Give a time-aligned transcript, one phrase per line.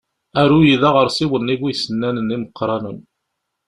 [0.41, 2.99] Aruy d aɣersiw-nni bu isennanen imeqqranen.